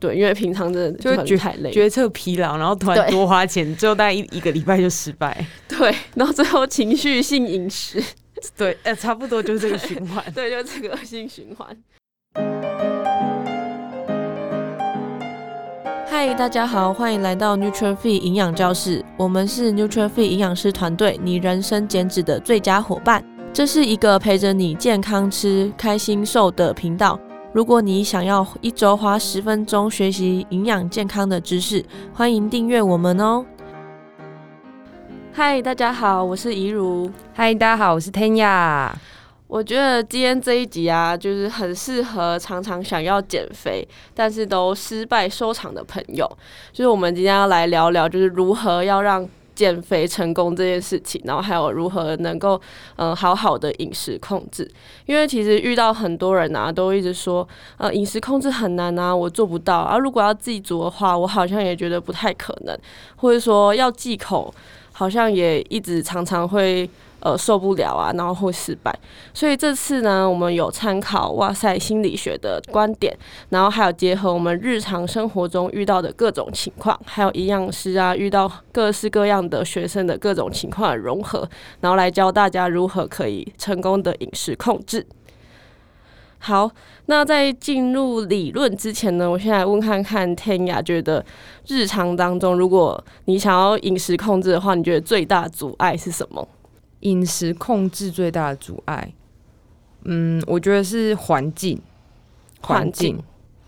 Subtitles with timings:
[0.00, 5.46] 对，因为平常的就觉太累，决策疲劳，然后突然多花钱，最后大概一一个礼拜就失败。
[5.68, 8.02] 对，然后最后情绪性饮食，
[8.56, 11.76] 对，呃，差不多就是这个循环， 对，就是这个恶性循环。
[16.06, 23.24] 嗨，大家好，欢迎来到 Fit 营养教室，我们是 Fit 营养师团队，你人生减脂的最佳伙伴。
[23.52, 27.18] 这是一个陪着你健康吃、开心瘦的频道。
[27.54, 33.46] 如果你想要一周花十分钟学习营养健康的知识，欢迎订阅我们哦。
[35.32, 37.08] 嗨，大家好，我是怡如。
[37.32, 38.90] 嗨，大家好，我是 Tanya。
[39.46, 46.28] 我觉得今天这一集啊，就是很适合常常想要减肥，但是都失败收场的朋友。
[46.72, 49.24] 就是我们今天要来聊聊，就是如何要让
[49.54, 52.60] 减肥成功这件事情，然后还有如何能够
[52.96, 54.70] 嗯、好好的饮食控制，
[55.06, 57.46] 因为其实遇到很多人啊，都一直说
[57.76, 59.96] 呃饮食控制很难啊，我做不到啊。
[59.98, 62.78] 如果要自己做的话，我好像也觉得不太可能，
[63.16, 64.54] 或者说要忌口，
[64.92, 66.88] 好像也一直常常会。
[67.24, 68.94] 呃，受不了啊，然后会失败。
[69.32, 73.16] 所以这次呢，我们有参考哇塞心理学的观点，
[73.48, 81.48] 然后还有结合我们日常生活中遇到的各种情况，还有营养师啊遇到各式各样的学生的各种情况的融合，
[81.80, 85.06] 然后来教大家如何可以成功的饮食控制。
[86.40, 86.70] 好，
[87.06, 91.24] 那在进入理论之前呢，我先来问看看天雅，觉得
[91.68, 96.46] 日常当中，如果你想要饮食控制的话，你觉得最大阻碍是什么？
[97.04, 99.12] 饮食控制最大的阻碍，
[100.04, 101.78] 嗯，我觉得是环境，
[102.62, 103.18] 环境，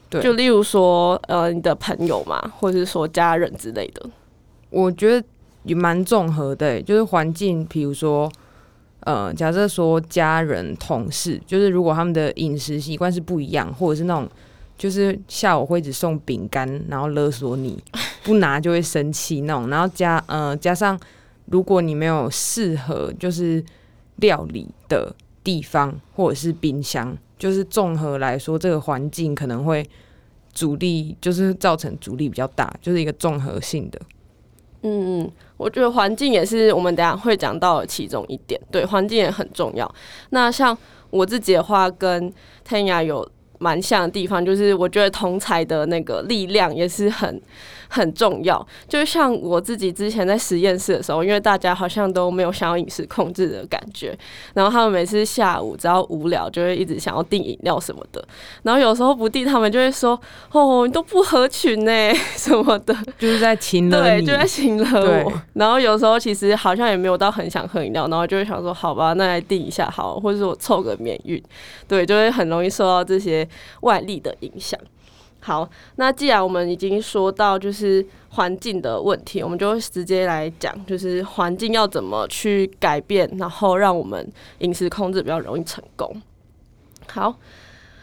[0.08, 4.08] 对，就例如说，呃，你的朋友嘛，或者是说家人之类的，
[4.70, 5.26] 我觉得
[5.64, 8.30] 也蛮综合的，欸，就是环境，比如说，
[9.00, 14.26] 呃，假设说家人、同事，就是如果他们的饮食习惯是不一样，或者是那种，
[14.78, 17.82] 就是下午会只送饼干，然后勒索你，
[18.24, 20.98] 不拿就会生气那种，然后加，呃，加上。
[21.46, 23.64] 如果你没有适合就是
[24.16, 29.88] 料理的地方，或者是冰箱，就是综合来说，这个环境可能会
[30.52, 34.00] 阻力，就是造成阻力比较大，就是一个综合性的。
[34.82, 39.92] 嗯嗯，我觉得环境也是我们等下会讲到的其中一点，对，环境也很重要。
[40.30, 40.76] 那像
[41.10, 42.32] 我自己的话，跟
[42.64, 43.28] 天涯有
[43.58, 47.40] 蛮像的地方，就是我觉得同侪的那个力量也是很。
[47.88, 54.16] 很重要，就像我自己之前在实验室的时候，因为大家好像都没有想要饮食控制的感觉，
[54.54, 58.22] 然后他们每次下午只要无聊，就会一直想要订饮料什么的，
[58.62, 60.18] 然后有时候不订，他们就会说
[60.52, 62.94] ：“哦，你都不合群呢， 什么的。
[63.18, 65.32] ”就是在请了，对，就在请了我。
[65.54, 71.42] 然后有时候其实好像也没有到很想喝饮料，然后就会想说：“好吧，那来订一下好，或者是我凑个免运。”
[71.88, 73.48] 对，就会很容易受到这些
[73.80, 74.78] 外力的影响。
[75.46, 86.20] 好，那既然我们已经说到就是环境的问题，我们就直接来讲，就是环境要怎么去改变，然后让我们饮食控制比较容易成功。
[87.06, 87.36] 好。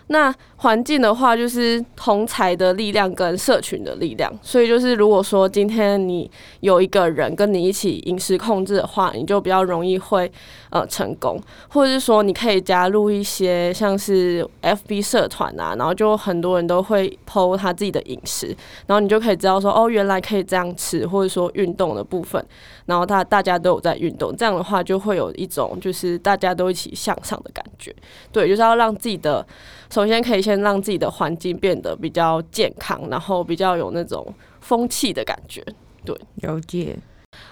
[0.08, 6.30] 那环境的话，就是同才的力量跟社群的力量，所以就是如果说今天你
[6.62, 10.32] 有一个人跟你一起饮食控制的话，你就比较容易会
[10.70, 11.38] 呃成功，
[11.68, 18.56] 或者是说你可以加入一些像是 FB 社团啊，然后就很多人都会 po 他自己的饮食，
[18.88, 22.42] 然后你就可以知道说哦，原来可以这样吃，或者说运动的部分，
[22.86, 27.94] 然后大大家都有在运动，这样的话就会有一种就是大家都一起向上的感觉，
[28.32, 29.46] 对，就是要让自己的。
[29.90, 34.26] 首先可以先让自己的环境变得比较健康，然后比较有那种
[34.60, 35.64] 风气的感觉。
[36.06, 36.98] 对，了解。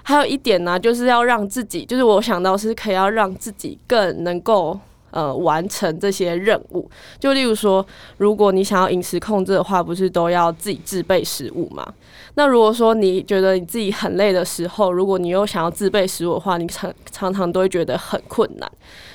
[0.04, 4.80] 还有一点呢，就是要让自己，就是我想到是可以要让自己更能够
[5.12, 6.90] 呃完成这些任务。
[7.20, 7.86] 就例如说，
[8.18, 11.94] 如果你想要饮食控制的话，不是都要自己自备食物吗？
[12.36, 18.72] 那如果说你觉得你自己很累的时候，如果你又想要自备食物的话，你常常常都会觉得很困难。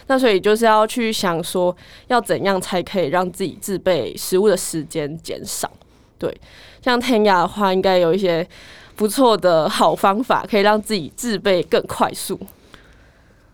[0.07, 1.75] 那所以就是要去想说，
[2.09, 5.71] 要怎样才可以让自己自备食物的时间减少。
[6.19, 6.35] 对，
[6.83, 8.47] 像天涯的话，应该有一些
[8.95, 12.39] 不错的好方法，可以让自己自备更快速。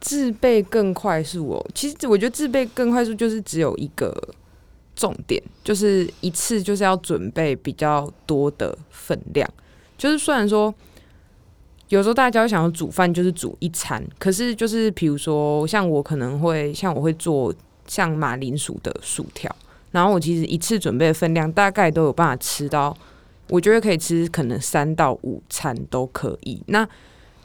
[0.03, 4.15] 自备更快速哦，其实我觉得自备更快速就是只有一个
[4.95, 9.51] 重点，就是一次就是要准备比较多的分量。
[9.97, 10.75] 就是虽然说。
[11.89, 14.03] 有时候大家想要煮饭，就是煮一餐。
[14.19, 17.55] 可是就是比如说，像我可能会像我会做
[17.87, 19.55] 像马铃薯的薯条，
[19.91, 22.97] 然后我其实一次准备的分量大概都有办法吃到，
[23.51, 26.63] 我觉得可以吃可能三到五餐都可以。
[26.69, 26.89] 那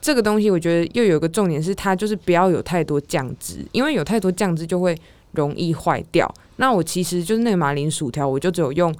[0.08, 4.98] 这个东西我觉得又有一个重点是，它就是不要有太多酱汁，因为有太多酱汁就会
[5.34, 6.34] 容易坏掉。
[6.56, 8.96] 那我其实就是那个马铃薯条，我就只有用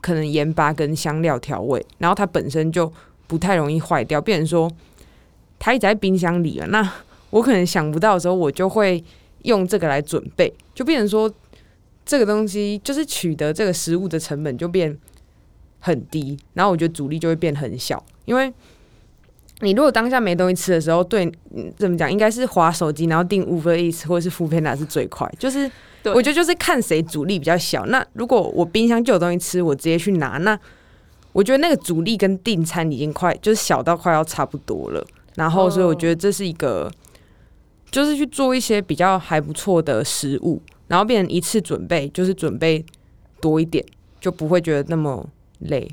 [0.00, 2.92] 可能盐巴跟香料调味，然后它本身就
[3.28, 4.20] 不太容易坏掉。
[4.20, 4.68] 变成说
[5.60, 6.92] 它一直在冰箱里了，那
[7.30, 9.04] 我可能想不到的时候，我就会
[9.42, 11.32] 用这个来准备，就变成说
[12.04, 14.98] 这个东西就是取得这个食物的成本就变
[15.78, 18.52] 很低，然后我觉得阻力就会变很小，因为。
[19.60, 21.30] 你如果当下没东西吃的时候，对，
[21.76, 22.10] 怎么讲？
[22.10, 25.28] 应该是滑手机，然后订 Uber Eats 或者是 Foodpanda 是最快。
[25.36, 25.68] 就是
[26.04, 27.84] 我觉得就是看谁阻力比较小。
[27.86, 30.56] 那如果我冰箱就有东西吃，我直接去拿，那
[31.32, 35.04] 我觉得那个阻力跟订餐已经快，就是小到快要差不多了。
[35.34, 36.90] 然后所以我觉得这是一个，
[37.90, 42.84] 就是去做一些比较还不错的食物，然后变成一次准备，就是准备
[43.40, 43.84] 多一点，
[44.20, 45.28] 就不会觉得那么
[45.58, 45.88] 累。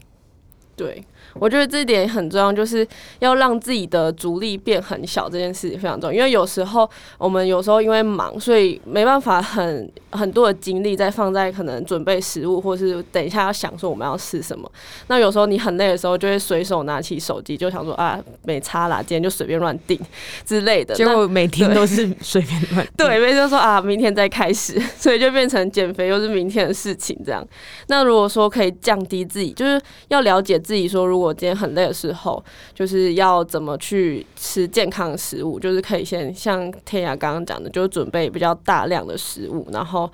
[0.75, 1.03] 对。
[1.37, 2.87] 我觉得这一点很重要，就是
[3.19, 6.15] 要让自己的阻力变很小，这件事情非常重要。
[6.15, 14.71] 因为有时候我们有时候因为忙，所以没办法很很多的精力在放在可能准备食物，或是等一下要想说我们要吃什么。
[15.07, 19.99] 那有时候你很累的时候，就会随手拿起手机，就想说啊，没差啦，今天就随便乱订
[20.45, 20.95] 之类的。
[20.95, 27.45] 结果每天都是随便乱 订，对，每天都说啊，明天再开始，所以就变成减肥又是明天的事情这样。
[27.87, 31.35] 那如果说可以降低自己，就是要了解自己说如果。
[31.35, 32.41] 今天很累的时候，
[32.73, 40.09] 就是要怎么去吃健康的食物，就是可以先像天涯刚刚讲的，就是准备比较大量的食物，然后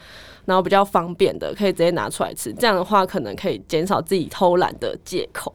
[0.46, 2.52] 然后比较方便的，可以直接拿出来吃。
[2.52, 5.54] 这样的话，可能可以减少自己偷懒的借口。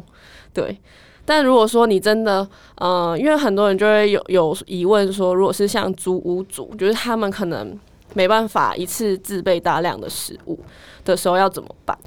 [0.55, 0.79] 对，
[1.25, 7.77] 但如果说你真的，嗯、呃，因为很多人就会有有疑问说，如果是像租屋主，就是他们可能
[8.15, 10.61] 没办法一次自备大量的食物
[11.05, 11.99] 的时候，要怎么办？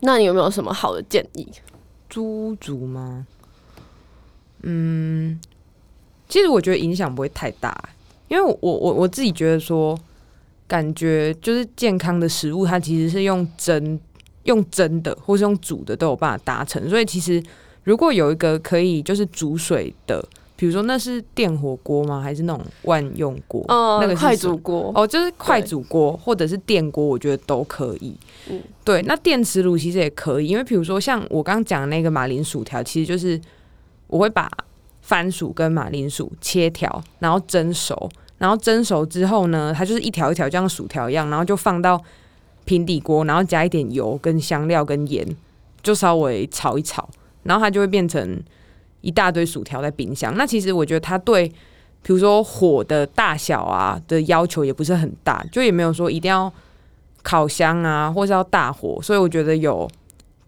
[0.00, 1.46] 那你有没有什么好的建议？
[2.08, 3.26] 租族吗？
[4.62, 5.40] 嗯，
[6.28, 7.76] 其实我觉得影响不会太大，
[8.28, 9.98] 因为我我我自己觉得说，
[10.66, 13.98] 感觉就是健康的食物，它其实是用蒸、
[14.44, 16.88] 用蒸的，或是用煮的都有办法达成。
[16.88, 17.42] 所以其实
[17.84, 20.26] 如果有一个可以就是煮水的。
[20.56, 22.20] 比如说那是电火锅吗？
[22.20, 23.62] 还是那种万用锅？
[23.68, 28.16] 呃、那个快煮锅哦，就是快煮锅或者是电锅，我觉得都可以。
[28.48, 33.38] 嗯，对，那电磁炉其实也可以，因为比如说像我刚刚讲的那个马铃薯条，其实就是
[34.06, 34.50] 我会把
[35.02, 42.02] 番薯跟马铃薯切条，然后蒸熟，然后蒸熟之后呢，它就是一条一条，就像薯条一样，然后就放到
[42.64, 45.26] 平底锅，然后加一点油跟香料跟盐，
[45.82, 47.06] 就稍微炒一炒，
[47.42, 48.42] 然后它就会变成。
[49.00, 51.48] 一大堆薯条在冰箱，那其实我觉得它对，
[52.02, 56.52] 比如说火的大小啊的要求也不是很大，就也没有说一定要
[57.22, 59.88] 烤箱啊，或是要大火，所以我觉得有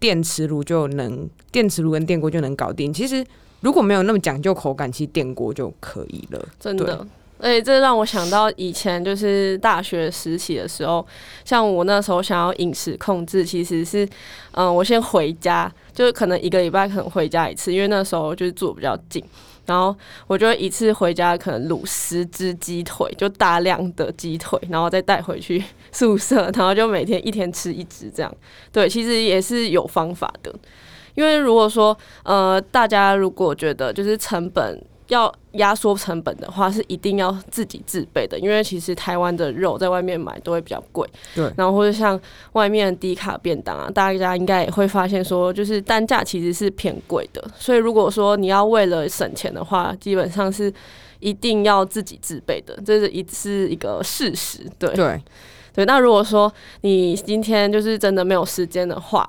[0.00, 2.92] 电磁炉就能，电磁炉跟电锅就能搞定。
[2.92, 3.24] 其实
[3.60, 7.06] 如果没有那么讲究口感，其实电锅就可以了，真的。
[7.40, 11.06] 哎，这让我想到以前就是大学时期的时候，
[11.44, 14.08] 像我那时候想要饮食控制，其实是，
[14.52, 19.22] 嗯，我先回家，就是可能一个礼拜可能回家一次，因为那时候就是住比较近，
[19.66, 19.94] 然后
[20.26, 25.62] 我就一次回家可能卤十只鸡腿，就大量的鸡腿，然后再带回去
[25.92, 28.34] 宿舍，然后就每天一天吃一只这样。
[28.72, 30.52] 对，其实也是有方法的，
[31.14, 34.82] 因为如果说，呃，大家如果觉得就是成本。
[35.08, 41.08] 要压缩成本的话，是一定要自己自备的，因为其实台湾的肉在外面买都会比较贵。
[41.34, 42.20] 对，然后或者像
[42.52, 47.42] 外面低卡便当啊，大家应该也会发现说，就是单价其实是偏贵的。
[47.58, 50.72] 所以如果说你要为了省钱的话，基本上是
[51.20, 54.60] 一定要自己自备的，这是一是一个事实。
[54.78, 55.20] 对对
[55.74, 56.52] 对，那如果说
[56.82, 59.26] 你今天就是真的没有时间的话，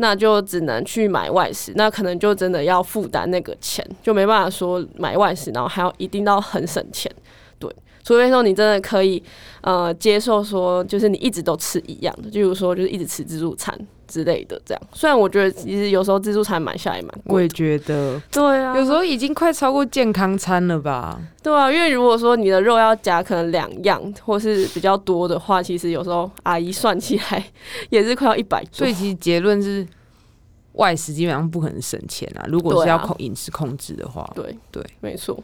[0.00, 7.10] 那就只能去买外食，那可能就真的要负担那个钱，就没办法说买外食，然后还要一定要很省钱，
[7.58, 7.70] 对。
[8.02, 9.22] 除非说你真的可以，
[9.60, 13.78] 呃，接受说就是你一直都吃一样的，就如说就是一直吃自助餐
[14.10, 14.82] 之类的这样。
[14.92, 21.18] 虽然我觉得其实有时候自助餐买下来蛮贵，我也觉得，对啊，有时候已经快超过健康餐了吧？
[21.42, 27.44] 对啊，因为如果说你的肉要夹可能两样或是比较多的话，其实有时候阿姨算起来
[27.88, 28.64] 也是快要一百。
[28.72, 29.86] 所以其实结论是，
[30.72, 32.44] 外食基本上不可能省钱啊。
[32.48, 35.42] 如果是要控饮食控制的话，对对，没错。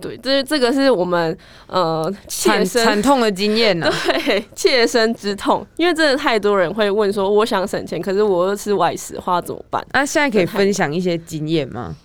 [0.00, 1.36] 对，这这个是我们
[1.66, 3.90] 呃切身惨痛的经验呢，
[4.24, 5.66] 对，切身之痛。
[5.76, 9.84] 因为真的太多人会问说，我想省钱，可是我又吃外食的话怎么办？
[9.92, 11.96] 那、啊、现在可以分享一些经验吗？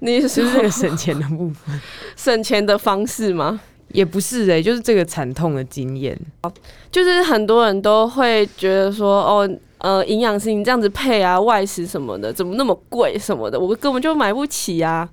[0.00, 1.80] 你是说这个省钱的部分，
[2.16, 3.60] 省钱的方式吗？
[3.88, 6.18] 也不是哎、欸，就是这个惨痛的经验。
[6.90, 9.48] 就是很多人都会觉得说，哦，
[9.78, 15.08] 呃，营养师你这样子配啊，外食什么的，怎么那么贵什么的，我根本就买不起啊。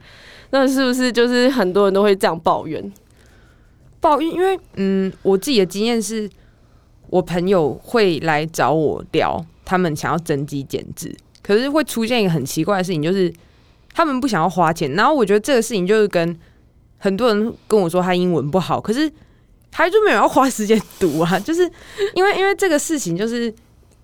[0.52, 2.92] 那是不是就是很多人都会这样抱怨？
[4.00, 6.30] 抱怨，因为嗯，我自己的经验是，
[7.10, 13.32] 我朋友会来找我聊，他们想要增肌减脂，可是会出现一个很奇怪的事情，就是
[13.94, 14.92] 他们不想要花钱。
[14.94, 16.38] 然后我觉得这个事情就是跟
[16.98, 19.12] 很多人跟我说他英文不好，可是
[19.72, 21.62] 他就没有要花时间读啊，就是
[22.16, 23.54] 因为因为这个事情就是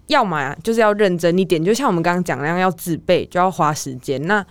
[0.07, 4.21] 要么就是要认真一点，就像我们刚刚讲那样，要自备就要花时间。
[4.27, 4.45] 那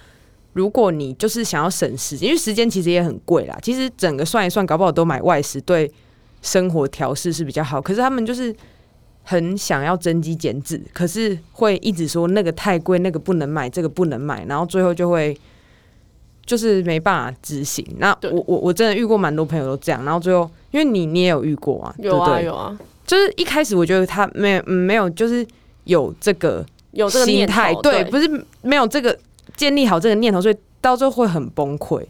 [0.56, 5.92] 如果你就是想要省时间，因为时间其实也很贵啦，其实整个算一算，搞不好都买外食对
[6.42, 7.80] 生活调试是比较好。
[7.80, 8.52] 可是他们就是。
[9.28, 15.36] 很想要增肌减脂，可是会一直说那个太贵，那个不能买，这个不能买，然后最后就会
[16.44, 17.84] 就是没办法执行。
[17.98, 25.44] 那我我我真的遇过蛮多朋友都这样，然后最后因为你你也有遇过啊，有啊有啊，就是一开始我觉得他没有、嗯、没有就是
[25.82, 28.30] 有这个有这个心态，对，不是
[28.62, 29.18] 没有这个
[29.56, 32.04] 建立好这个念头，所以到最后会很崩溃。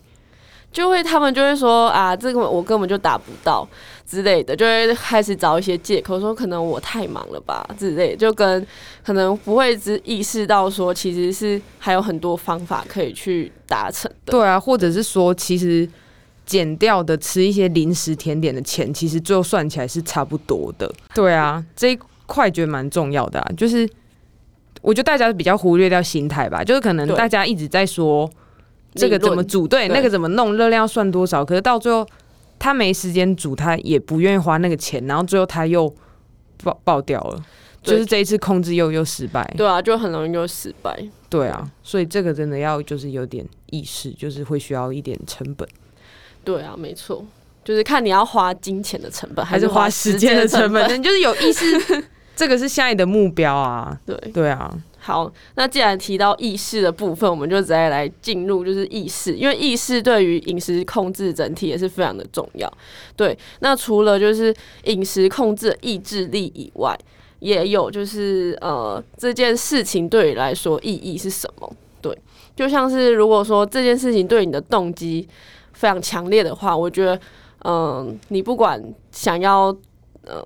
[0.72, 3.66] 就会，他们就会说啊，这个我根本就达不到
[4.06, 8.66] 之类的，就会开始找一些借口，说可能我太忙了吧之类的，就跟
[9.02, 14.32] 可能不会只意识到说，其实是还有很多方法可以去达成的。
[14.32, 15.88] 对啊，或者是说，其实
[16.44, 20.92] 减掉的吃一些零食甜点的钱，其实最后算起来是差不多的。
[21.14, 23.88] 对啊，这一块觉得蛮重要的啊，就是
[24.86, 28.30] 我觉得大家比较忽略掉心态吧，就是可能大家一直在说。
[28.94, 29.68] 这个怎么煮？
[29.68, 30.56] 对，那个怎么弄？
[30.56, 31.44] 热量要算多少？
[31.44, 32.06] 可是到最后，
[32.58, 35.94] 他没时间煮，他也不愿意花那个钱，然后最后他又
[36.64, 37.44] 爆爆掉了，
[37.82, 39.44] 就是这一次控制又又失败。
[39.54, 40.98] 对啊，就很容易就失败。
[41.28, 45.68] 对啊，所以这个真的要就是有点意识，就是会需要一点成本。
[46.42, 47.22] 对啊，没错，
[47.62, 52.04] 就是看你要花金钱的成本还是花时间的成本，你 就是有意识，
[52.36, 53.98] 这个是下一的目标啊。
[54.06, 54.72] 对对啊。
[54.98, 62.68] 好，那既然提到意识的部分，我们就直接来进入就是意识，因为意识对于饮食控制整体也是非常的重要。
[63.14, 64.52] 对，那除了就是
[64.82, 66.98] 饮食控制的意志力以外，
[67.38, 71.72] 也有就是呃这件事情对你来说意义是什么？
[72.02, 72.12] 对，
[72.56, 75.28] 就像是如果说这件事情对你的动机
[75.72, 77.14] 非常强烈的话，我觉得
[77.60, 79.66] 嗯、呃，你不管想要
[80.24, 80.44] 呃。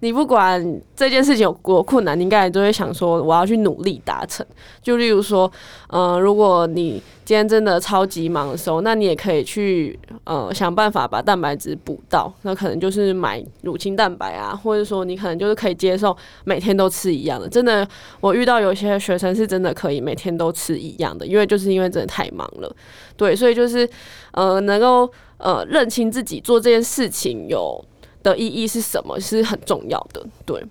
[0.00, 4.46] 你不管这件事情有多困难，你应该都会想说我要去努力达成。
[4.80, 5.50] 就例如说，
[5.88, 12.32] 呃，如果你今天真的超级忙的时候，那你也可以去呃想办法把蛋白质补到。
[12.42, 17.48] 那可能就是买乳清蛋白啊，或者说你可能就是可以接受每天都吃一样的。
[17.48, 17.86] 真的，
[18.20, 22.72] 我遇到有些学生是真的可以每天都吃一样的，因为就是因为真的太忙了。
[23.16, 23.88] 对，所以就是
[24.30, 27.84] 呃能够呃认清自己做这件事情有。
[28.30, 29.18] 的意义是什么？
[29.18, 30.64] 是很重要的，对，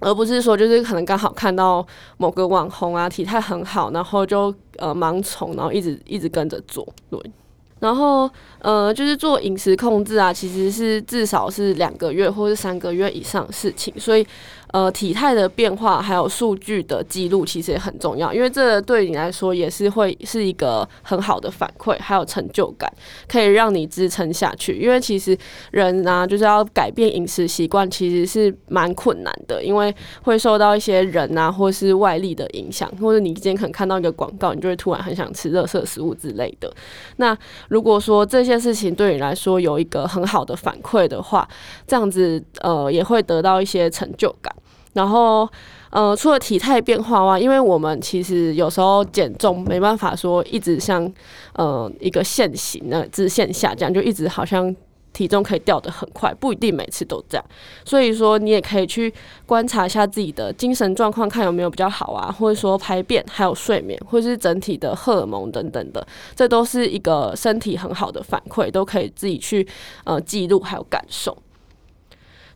[0.00, 7.20] 而不是说就是可能刚好看到某个网红啊，体态很好，然后就呃盲从，然后一直一直跟着做，对，
[7.80, 8.30] 然后
[8.60, 14.26] 呃就是做饮食控制啊，其实是至少是两个月或是三个月以上事情，所以。
[14.72, 22.92] 呃，体态的变化还有数据的记录其实也很重要，因为这对你来说也是会是一个很好的反馈，还有成就感，
[23.26, 24.78] 可以让你支撑下去。
[24.78, 25.36] 因为其实
[25.70, 36.70] 人、啊，就是要改变饮食习惯，其实是蛮困难的，因为会受到一些人啊，或是外力的影响，或者你今天可能看到一个广告，你就会突然很想吃热色食物之类的。
[37.16, 37.34] 那
[37.68, 41.48] 如果说这些事情对你来说有一个很好的反馈的话，
[41.86, 44.54] 这样子呃也会得到一些成就感。
[44.98, 45.48] 然后，
[45.90, 51.08] 呃，除了体态变化外，因为我们其实有时候减重没办法说一直像
[51.52, 54.74] 呃一个线型的直线下降，就一直好像
[55.12, 57.44] 体重可以掉得很快，不一定每次都这样。
[57.84, 59.12] 所以说，你也可以去
[59.46, 69.64] 观察一下自己的精神状况，看有没有比较好啊，或者说排便，还有睡眠，或是整体的荷尔蒙等等的，这都是一个身体很好的反馈，都可以自己去
[70.02, 71.36] 呃记录还有感受。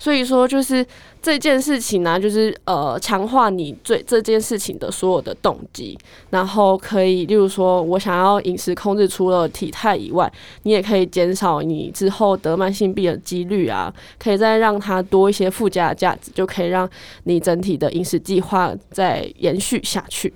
[0.03, 0.85] 所以说，就是
[1.23, 5.97] 这件事情呢、就是呃，强化你对这件事情的所有的动机，
[6.31, 10.29] 然后可以，例如说，我想要饮食控制，除了体态以外，
[10.65, 16.91] 你也可以减少你之后得慢性病的几率啊，可以再让它多一些附加价值，就可以让
[17.23, 20.35] 你整体的饮食计划再延续下去。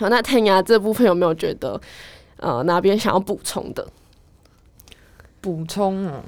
[0.00, 1.80] 好，那 Tanya 这部分有没有觉得
[2.38, 3.86] 呃哪边想要补充的？
[5.40, 6.20] 补充哦。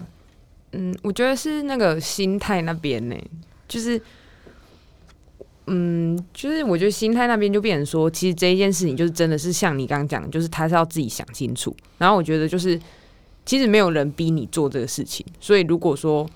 [0.77, 3.15] 嗯，我觉得是那个心态那边呢，
[3.69, 4.01] 就是，
[5.69, 11.73] 嗯，就是我觉得心态那边就变成说，其实这一件事情就是真的是像你刚刚讲，就是他是要自己想清楚。
[11.99, 12.77] 然后我觉得就是，
[13.47, 16.29] 其实没有人逼你做这个事情，所以如果说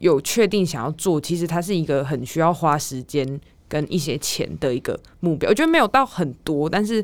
[0.00, 5.48] 有确定想要做，其实它是一个很需要花时间跟一些钱的一个目标。
[5.48, 7.02] 我觉得没有到很多，但是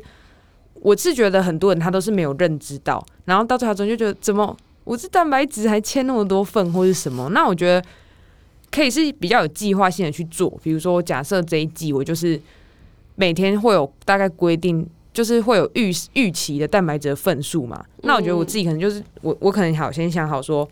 [0.75, 4.55] 我是觉得很多人他都是没有认知到，然后到最后中就觉得怎么。
[4.83, 7.29] 我这蛋白质还欠那么多份，或是什么？
[7.29, 7.83] 那我觉得
[8.71, 10.49] 可以是比较有计划性的去做。
[10.61, 12.39] 比如说，假设这一季我就是
[13.15, 17.85] 每天会有大概规定，就是会有预预期的蛋白质的份数嘛。
[18.01, 20.67] 那我觉得我自己可能就是我我可能好先想好说，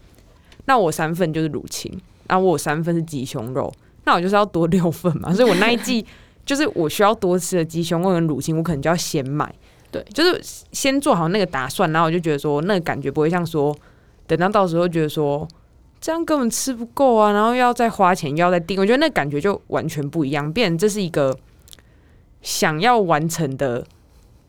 [0.65, 1.91] 那我三份就是乳清，
[2.27, 3.71] 然后我有三份是鸡胸肉，
[4.05, 5.31] 那我就是要多六份嘛。
[5.35, 6.05] 所以我那一季
[6.45, 9.53] 就是我需要多吃的鸡胸肉跟乳清，我可能就要先买。
[9.91, 10.41] 对，就是
[10.71, 13.77] 先做好那个打算，然后我就觉得说，那个感觉不会像说，
[14.37, 15.47] 等到到时候觉得说，
[15.99, 21.37] 这样根本吃不够啊，然后要再花钱，又要再订，我觉得那感觉就完全不一样，变成这是一个
[22.41, 23.83] 想要完成的。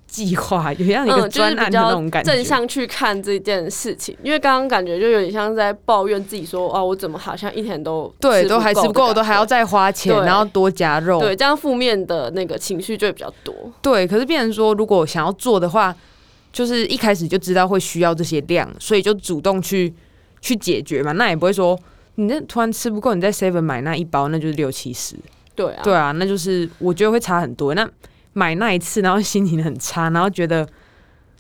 [0.05, 13.55] 计划有像一个专案的那种感觉，正向去看这件事情，因为刚刚感觉就有点像在抱怨自己说，哦，我怎么好像一天都对都还吃不够，都还要再花钱，然后多加肉，对，这样负面的那个情绪就会比较多。
[13.81, 15.97] 对，可是变成说，如果想要做的话，
[16.53, 19.93] 就是一开始就知道会需要这些量，所以就主动去
[20.41, 21.79] 去解决嘛，那也不会说
[22.17, 25.17] 你那突然吃不够，你在 Seven 买那一包，那就是六七十，
[25.57, 27.75] 对啊，对啊，那就是我觉得会差很多。
[27.75, 27.89] 那
[28.35, 30.69] 买那一次，然后心情很差，然后觉得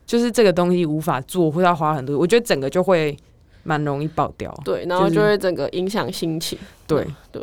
[0.06, 3.16] 就是这个东西无法做，或者要花很多，我觉得整个就会
[3.64, 4.50] 蛮容易爆掉。
[4.64, 6.58] 对，然后就会整个影响心情。
[6.86, 7.42] 对对，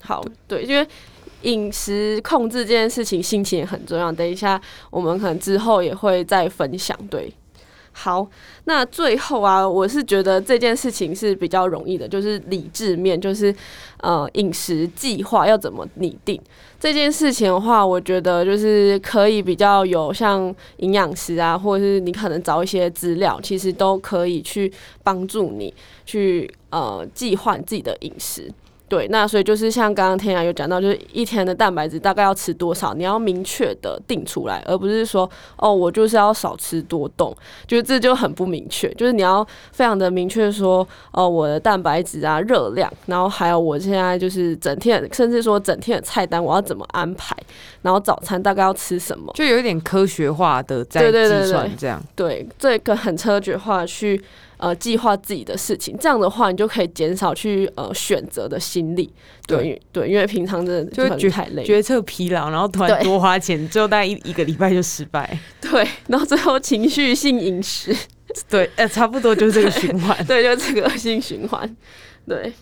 [0.00, 0.86] 好，对，因为
[1.42, 4.10] 饮食控制这件事情，心情也很重要。
[4.10, 6.96] 等一下，我们可能之后也会再分享。
[7.10, 7.32] 对。
[7.94, 8.26] 好，
[8.64, 13.54] 那最后啊，我是觉得这件事情是比较容易的，就是理智面，就是
[13.98, 16.40] 呃饮食计划要怎么拟定
[16.80, 24.72] 这件事情的话，我觉得就是可以比较有像营养师啊，或者是你可能找一些资料，其实都可以去
[25.02, 25.72] 帮助你
[26.06, 28.50] 去呃计划自己的饮食。
[28.92, 37.34] 对，那所以就是像刚刚天涯有讲到，就是一天的蛋白质大概要吃多少，你要明确的定出来，而不是说哦，我就是要少吃多动，
[37.66, 38.92] 就是这就很不明确。
[38.92, 47.34] 就是你要非常的明确说，哦，我的蛋白质啊、热量，然后还有我现在就是整天，甚至说整天的菜单我要怎么安排，
[47.80, 51.98] 然后早餐大概要吃什么，就有一点科学化的在计算这样。
[52.14, 54.22] 对，这个很科学化去。
[54.62, 59.12] 呃，计划自己的事情，这样的话，你就可以减少去呃选择的心力。
[59.44, 65.36] 对对，因为平常真的就会觉太累，决策疲劳，然后突然多花钱，最后大概一一个礼拜就失败。
[65.60, 67.92] 对，然后最后情绪性饮食，
[68.48, 70.24] 对，呃，差不多就是这个循环。
[70.26, 71.76] 对，就是这个恶性循环。
[72.28, 72.52] 对，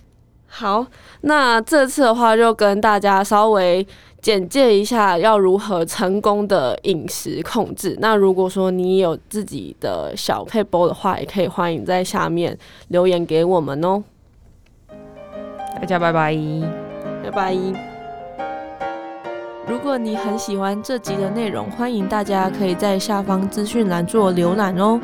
[0.47, 0.87] 好，
[1.21, 3.87] 那这次的话就跟大家稍微。
[4.23, 7.97] 简介一下要如何成功的饮食控制。
[8.01, 12.57] 那如果说你有自己的小配包的话，也可以欢迎在下面
[12.89, 14.03] 留言给我们哦。
[15.77, 16.37] 大家拜拜，
[17.23, 17.57] 拜拜。
[19.67, 25.01] 如果你很喜欢这集的内容，欢迎大家可以在下方资讯栏做浏览哦。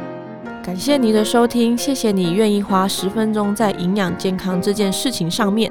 [0.62, 5.70] 感谢你的收听，谢谢你愿意花十分钟在营养健康这件事情上面。